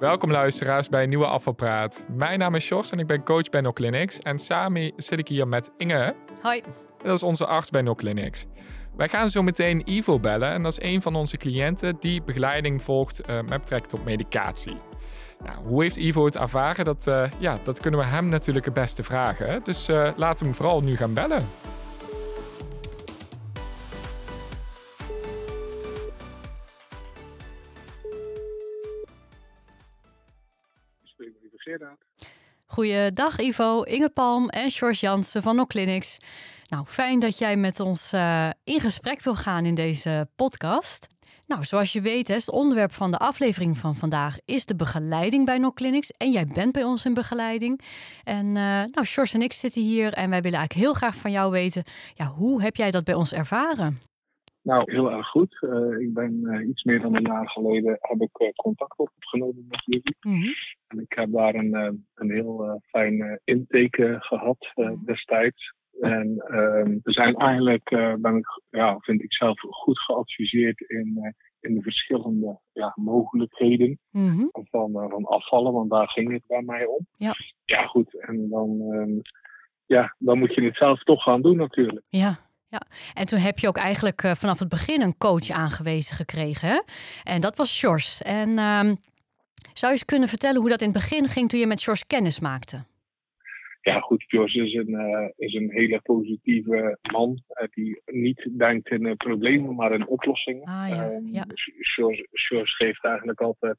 [0.00, 2.06] Welkom luisteraars bij Nieuwe Afvalpraat.
[2.08, 4.18] Mijn naam is Sjors en ik ben coach bij No Clinics.
[4.18, 6.14] En samen zit ik hier met Inge.
[6.42, 6.62] Hoi.
[7.02, 8.46] Dat is onze arts bij No Clinics.
[8.96, 12.82] Wij gaan zo meteen Ivo bellen en dat is een van onze cliënten die begeleiding
[12.82, 14.76] volgt uh, met betrekking tot medicatie.
[15.44, 16.84] Nou, hoe heeft Ivo het ervaren?
[16.84, 19.60] Dat, uh, ja, dat kunnen we hem natuurlijk het beste vragen.
[19.64, 21.48] Dus uh, laten we hem vooral nu gaan bellen.
[32.66, 36.18] Goeiedag Ivo, Inge Palm en George Jansen van Clinics.
[36.68, 41.06] Nou, fijn dat jij met ons uh, in gesprek wil gaan in deze podcast.
[41.46, 45.70] Nou, zoals je weet, het onderwerp van de aflevering van vandaag is de begeleiding bij
[45.74, 46.10] Clinics.
[46.10, 47.80] En jij bent bij ons in begeleiding.
[48.24, 51.30] En uh, nou, George en ik zitten hier en wij willen eigenlijk heel graag van
[51.30, 54.09] jou weten, ja, hoe heb jij dat bij ons ervaren?
[54.62, 55.58] Nou, heel erg goed.
[55.60, 59.66] Uh, ik ben uh, iets meer dan een jaar geleden heb ik uh, contact opgenomen
[59.68, 60.16] met jullie.
[60.20, 60.54] Mm -hmm.
[60.86, 65.02] En ik heb daar een, een heel fijn intake gehad mm -hmm.
[65.04, 65.74] destijds.
[66.00, 67.88] En ehm, we zijn eigenlijk,
[68.18, 74.28] ben ik, ja, vind ik zelf, goed geadviseerd in, in de verschillende ja, mogelijkheden mm
[74.28, 74.50] -hmm.
[74.52, 77.06] van, van afvallen, want daar ging het bij mij om.
[77.16, 78.20] Ja, ja goed.
[78.20, 79.18] En dan, ehm,
[79.86, 82.06] ja, dan moet je het zelf toch gaan doen natuurlijk.
[82.08, 82.82] Ja, ja,
[83.14, 86.68] en toen heb je ook eigenlijk uh, vanaf het begin een coach aangewezen gekregen.
[86.68, 86.80] Hè?
[87.22, 88.22] En dat was Sjors.
[88.22, 88.96] En um,
[89.72, 92.06] zou je eens kunnen vertellen hoe dat in het begin ging toen je met Sjors
[92.06, 92.84] kennis maakte?
[93.80, 94.22] Ja, goed.
[94.22, 99.74] Sjors is een, uh, is een hele positieve man uh, die niet denkt in problemen,
[99.74, 100.64] maar in oplossingen.
[100.64, 101.20] Ah, ja.
[101.24, 101.46] ja.
[101.82, 103.78] Sjors, Sjors geeft eigenlijk altijd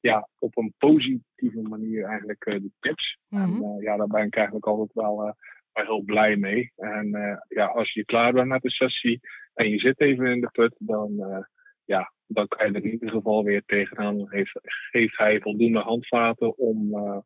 [0.00, 3.18] ja, op een positieve manier eigenlijk de tips.
[3.28, 3.62] Mm -hmm.
[3.62, 5.34] En ja, daar ben ik eigenlijk altijd wel
[5.74, 6.72] wel heel blij mee.
[6.76, 9.20] En uh, ja, als je klaar bent met de sessie
[9.54, 11.38] en je zit even in de put, dan, uh,
[11.84, 14.30] ja, dan kan je in ieder geval weer tegenaan.
[14.30, 17.18] Heeft, geeft hij voldoende handvaten om, uh,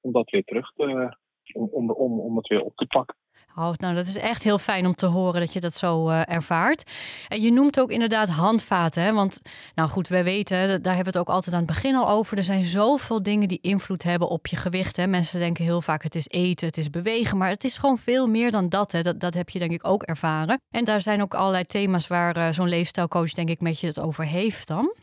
[0.00, 1.16] om dat weer terug te,
[1.52, 3.16] om, om, om het weer op te pakken.
[3.58, 6.20] Oh, nou, dat is echt heel fijn om te horen dat je dat zo uh,
[6.24, 6.90] ervaart.
[7.28, 9.02] En je noemt ook inderdaad handvaten.
[9.02, 9.12] Hè?
[9.12, 9.40] Want,
[9.74, 12.38] nou goed, wij weten, daar hebben we het ook altijd aan het begin al over.
[12.38, 14.96] Er zijn zoveel dingen die invloed hebben op je gewicht.
[14.96, 15.06] Hè?
[15.06, 17.36] Mensen denken heel vaak het is eten, het is bewegen.
[17.36, 18.92] Maar het is gewoon veel meer dan dat.
[18.92, 19.02] Hè?
[19.02, 20.60] Dat, dat heb je denk ik ook ervaren.
[20.70, 24.00] En daar zijn ook allerlei thema's waar uh, zo'n leefstijlcoach denk ik met je het
[24.00, 24.94] over heeft dan.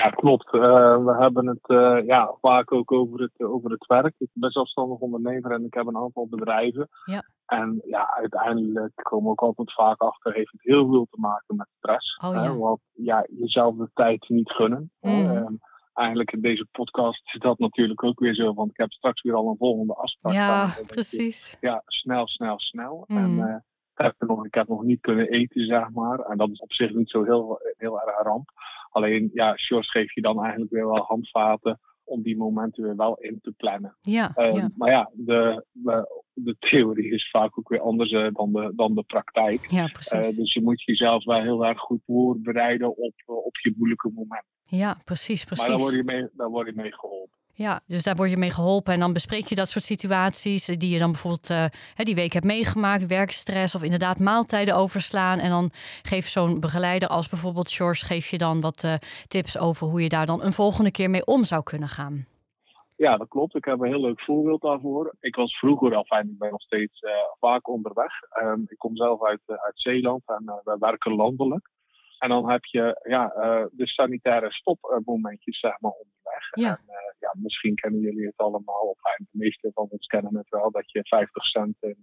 [0.00, 0.54] Ja, klopt.
[0.54, 4.14] Uh, we hebben het uh, ja, vaak ook over het, over het werk.
[4.18, 6.88] Ik ben zelfstandig ondernemer en ik heb een aantal bedrijven.
[7.04, 7.24] Ja.
[7.46, 11.56] En ja, uiteindelijk komen we ook altijd vaak achter, heeft het heel veel te maken
[11.56, 12.16] met stress.
[12.16, 12.56] Oh, ja.
[12.56, 14.90] Want ja, jezelf de tijd niet gunnen.
[15.00, 15.60] Mm.
[15.92, 19.34] Eigenlijk in deze podcast is dat natuurlijk ook weer zo, want ik heb straks weer
[19.34, 20.34] al een volgende afspraak.
[20.34, 20.84] Ja, staan.
[20.86, 21.56] precies.
[21.60, 23.04] Ja, snel, snel, snel.
[23.06, 23.16] Mm.
[23.16, 26.18] En ik heb, nog, ik heb nog niet kunnen eten, zeg maar.
[26.18, 28.50] En dat is op zich niet zo heel, heel erg ramp.
[28.94, 33.16] Alleen, ja, Sjors geeft je dan eigenlijk weer wel handvaten om die momenten weer wel
[33.16, 33.96] in te plannen.
[34.00, 34.70] Ja, uh, ja.
[34.76, 35.66] Maar ja, de,
[36.32, 39.70] de theorie is vaak ook weer anders uh, dan, de, dan de praktijk.
[39.70, 40.28] Ja, precies.
[40.28, 44.52] Uh, dus je moet jezelf wel heel erg goed voorbereiden op, op je moeilijke momenten.
[44.62, 45.66] Ja, precies, precies.
[45.66, 47.38] Maar daar word je mee, daar word je mee geholpen.
[47.56, 50.90] Ja, dus daar word je mee geholpen en dan bespreek je dat soort situaties die
[50.90, 55.38] je dan bijvoorbeeld uh, die week hebt meegemaakt, werkstress of inderdaad maaltijden overslaan.
[55.38, 55.70] En dan
[56.02, 58.94] geeft zo'n begeleider als bijvoorbeeld George, geef je dan wat uh,
[59.26, 62.26] tips over hoe je daar dan een volgende keer mee om zou kunnen gaan.
[62.96, 63.54] Ja, dat klopt.
[63.54, 65.14] Ik heb een heel leuk voorbeeld daarvoor.
[65.20, 67.00] Ik was vroeger al fijn, ik ben nog steeds
[67.40, 68.12] vaak onderweg.
[68.42, 71.70] Um, ik kom zelf uit, uit Zeeland en we werken landelijk.
[72.18, 73.26] En dan heb je ja,
[73.72, 75.92] de sanitaire stopmomentjes zeg maar
[76.50, 76.68] Ja.
[76.68, 80.70] En, ja, misschien kennen jullie het allemaal, of de meeste van ons kennen het wel,
[80.70, 81.96] dat je 50 cent in,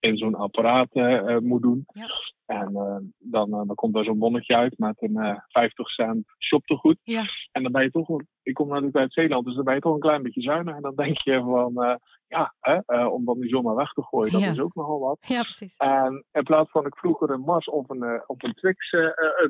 [0.00, 1.84] in zo'n apparaat uh, moet doen.
[1.86, 2.06] Ja.
[2.46, 2.72] En
[3.18, 6.98] dan, dan komt er zo'n bonnetje uit met een 50 cent shoptegoed.
[7.02, 7.22] Ja.
[7.52, 8.08] En dan ben je toch,
[8.42, 10.74] ik kom natuurlijk uit Zeeland, dus dan ben je toch een klein beetje zuinig.
[10.74, 14.40] En dan denk je van, ja, hè, om dan die zomaar weg te gooien, dat
[14.40, 14.50] Ja.
[14.50, 15.18] is ook nogal wat.
[15.20, 15.74] Ja, precies.
[15.76, 18.90] En in plaats van ik vroeger een Mars of een, of een Twix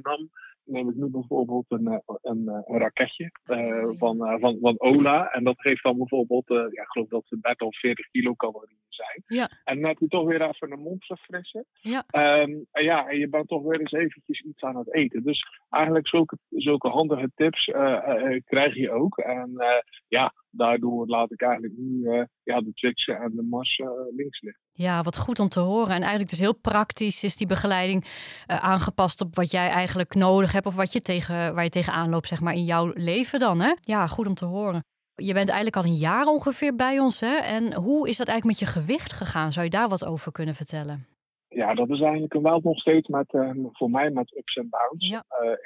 [0.02, 0.30] nam,
[0.64, 5.30] neem ik nu bijvoorbeeld een, een, een raketje uh, van, uh, van, van Ola.
[5.30, 8.83] En dat geeft dan bijvoorbeeld, uh, ja, ik geloof dat het 30 of 40 kilocalorieën
[8.94, 9.22] zijn.
[9.26, 9.50] Ja.
[9.64, 11.66] En dan heb je toch weer even een mond verfrissen.
[11.72, 12.04] Ja.
[12.12, 15.22] Um, en ja, en je bent toch weer eens eventjes iets aan het eten.
[15.22, 17.64] Dus eigenlijk zulke, zulke handige tips
[18.44, 19.18] krijg je ook.
[19.18, 19.52] En
[20.08, 23.80] ja, daardoor laat ik eigenlijk nu ja, de Twixen en de Mars
[24.16, 24.62] links liggen.
[24.72, 25.94] Ja, wat goed om te horen.
[25.94, 30.52] En eigenlijk dus heel praktisch is die begeleiding uh, aangepast op wat jij eigenlijk nodig
[30.52, 33.60] hebt of wat je tegen, waar je tegenaan loopt, zeg maar, in jouw leven dan.
[33.60, 33.74] Hè?
[33.80, 34.84] Ja, goed om te horen.
[35.16, 37.20] Je bent eigenlijk al een jaar ongeveer bij ons.
[37.20, 37.34] Hè?
[37.36, 39.52] En hoe is dat eigenlijk met je gewicht gegaan?
[39.52, 41.06] Zou je daar wat over kunnen vertellen?
[41.48, 43.26] Ja, dat is eigenlijk wel nog steeds met,
[43.72, 45.10] voor mij met ups en downs.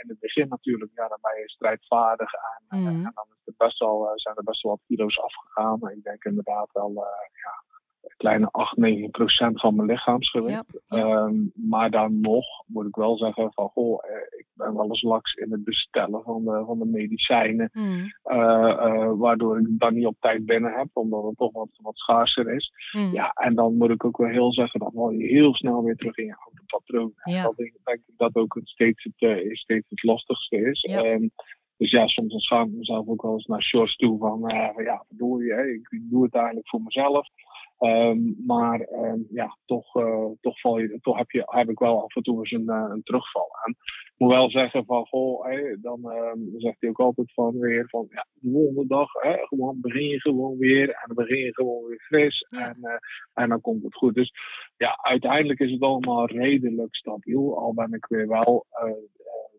[0.03, 2.33] in het begin natuurlijk, ja, dan ben je strijdvaardig
[2.69, 2.89] en, mhm.
[2.89, 5.91] en dan is het best wel, zijn er best wel wat kilo's afgegaan.
[5.91, 6.93] Ik denk inderdaad wel
[7.43, 7.63] ja,
[8.19, 10.81] kleine 8, 9 procent van mijn lichaamsgewicht.
[10.89, 15.03] Ehm, maar dan nog moet ik wel zeggen van, goh, eh, ik ben wel eens
[15.03, 17.71] laks in het bestellen van de, van de medicijnen.
[17.73, 18.13] Hmm.
[19.09, 21.99] Eh, eh, waardoor ik dan niet op tijd binnen heb, omdat het toch wat, wat
[21.99, 22.73] schaarser is.
[22.91, 23.13] Hmm.
[23.13, 25.97] Ja, en dan moet ik ook wel heel zeggen, dan val je heel snel weer
[25.97, 27.13] terug in je oude patroon.
[27.25, 27.43] Ja.
[27.43, 30.81] Dat denk, denk ik dat ook het steeds, het, steeds het lastigste is.
[30.81, 31.19] Ja.
[31.77, 34.45] Dus ja, soms dan schaam ik mezelf ook wel eens naar shorts toe van,
[34.77, 37.29] ja, verdorie, hè, ik, ik doe het eigenlijk voor mezelf.
[37.81, 42.03] Um, maar um, ja, toch, uh, toch, val je, toch heb, je, heb ik wel
[42.03, 43.71] af en toe eens een, uh, een terugval aan.
[44.05, 47.89] Ik moet wel zeggen van, goh, hey, dan um, zegt hij ook altijd van weer
[47.89, 51.55] van, ja, de volgende dag, hè, gewoon begin je gewoon weer en dan begin je
[51.55, 52.93] gewoon weer fris en, uh,
[53.33, 54.15] en dan komt het goed.
[54.15, 54.33] Dus
[54.77, 58.67] ja, uiteindelijk is het allemaal redelijk stabiel, al ben ik weer wel,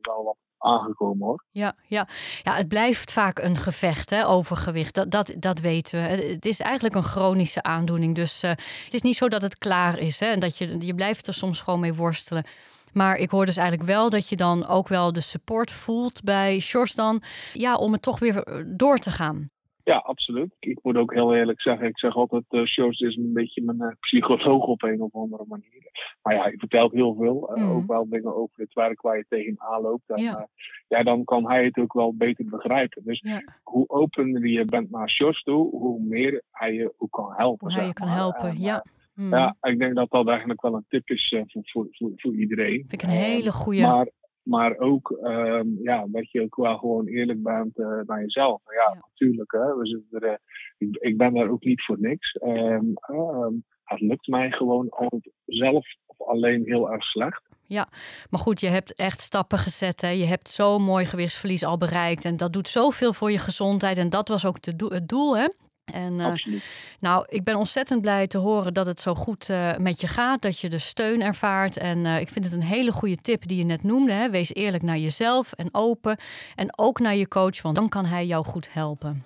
[0.01, 1.43] wel wat aangekomen hoor.
[1.51, 2.07] Ja, ja.
[2.41, 4.93] ja het blijft vaak een gevecht, hè, overgewicht.
[4.93, 6.07] Dat, dat, dat weten we.
[6.07, 8.15] Het is eigenlijk een chronische aandoening.
[8.15, 8.49] Dus uh,
[8.83, 10.19] het is niet zo dat het klaar is.
[10.19, 12.45] Hè, en dat je, je blijft er soms gewoon mee worstelen.
[12.93, 16.59] Maar ik hoor dus eigenlijk wel dat je dan ook wel de support voelt bij
[16.59, 17.21] Shores dan.
[17.53, 19.49] Ja, om het toch weer eh, door te gaan.
[19.89, 20.55] Ja, absoluut.
[20.59, 23.87] Ik moet ook heel eerlijk zeggen, ik zeg altijd, uh, is een beetje mijn uh,
[23.99, 25.91] psycholoog op een of andere manier.
[26.21, 27.57] Maar ja, hij vertelt heel veel.
[27.57, 30.09] Uh, Ook wel dingen over het werk waar je tegenaan loopt.
[30.09, 30.47] En, ja.
[30.87, 31.03] ja.
[31.03, 33.03] dan kan hij het ook wel beter begrijpen.
[33.05, 33.23] Dus
[33.63, 37.67] hoe opener je bent naar Sjors toe, hoe meer hij je ook kan helpen.
[37.67, 38.85] Hoe hij je kan helpen, ja.
[39.13, 42.85] Ja, ik denk dat dat eigenlijk wel een tip is voor, voor, voor, voor, iedereen.
[42.87, 43.81] Vind ik een hele goede.
[43.81, 44.09] Maar
[44.49, 48.61] maar ook um, ja, dat je ook wel gewoon eerlijk bent uh, naar jezelf.
[48.65, 49.51] Ja, ja, natuurlijk.
[49.51, 50.37] Hè, we zitten er, uh,
[50.77, 52.37] ik, ik, ben daar ook niet voor niks.
[52.43, 57.41] Um, um, het lukt mij gewoon altijd zelf of alleen heel erg slecht.
[57.65, 57.87] Ja,
[58.29, 60.01] maar goed, je hebt echt stappen gezet.
[60.01, 60.09] Hè?
[60.09, 62.25] Je hebt zo'n mooi gewichtsverlies al bereikt.
[62.25, 63.97] En dat doet zoveel voor je gezondheid.
[63.97, 65.47] En dat was ook het doel, hè?
[65.93, 66.59] En, uh,
[66.99, 70.41] nou, ik ben ontzettend blij te horen dat het zo goed uh, met je gaat,
[70.41, 71.77] dat je de steun ervaart.
[71.77, 74.11] En uh, ik vind het een hele goede tip die je net noemde.
[74.11, 74.29] Hè?
[74.29, 76.17] Wees eerlijk naar jezelf en open.
[76.55, 79.25] En ook naar je coach, want dan kan hij jou goed helpen.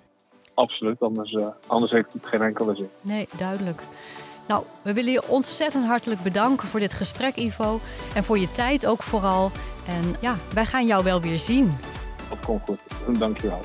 [0.54, 2.88] Absoluut, anders, anders heeft het geen enkele zin.
[3.00, 3.82] Nee, duidelijk.
[4.48, 7.80] Nou, we willen je ontzettend hartelijk bedanken voor dit gesprek, Ivo.
[8.14, 9.50] En voor je tijd ook vooral.
[9.86, 11.72] En ja, wij gaan jou wel weer zien.
[12.28, 13.18] Dat komt goed.
[13.18, 13.60] Dankjewel.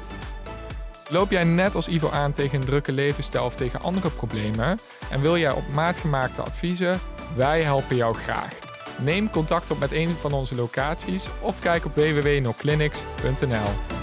[1.10, 4.80] Loop jij net als Ivo aan tegen een drukke levensstijl of tegen andere problemen
[5.12, 7.00] en wil jij op maat gemaakte adviezen?
[7.36, 8.58] Wij helpen jou graag.
[8.98, 13.99] Neem contact op met een van onze locaties of kijk op www.noclinics.nl.